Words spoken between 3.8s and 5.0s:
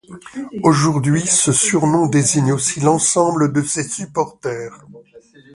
supporters.